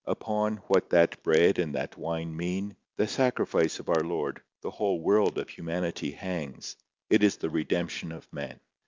Upon 0.07 0.57
what 0.65 0.89
that 0.89 1.21
bread 1.21 1.59
and 1.59 1.75
that 1.75 1.95
wine 1.95 2.35
mean, 2.35 2.75
the 2.97 3.05
sacrifice 3.07 3.77
of 3.77 3.87
our 3.87 4.01
Lord, 4.03 4.41
the 4.63 4.71
whole 4.71 4.99
world 4.99 5.37
of 5.37 5.47
humanity 5.49 6.09
hangs. 6.09 6.75
It 7.11 7.21
is 7.21 7.37
the 7.37 7.51
redemption 7.51 8.11
of 8.11 8.27
men. 8.33 8.59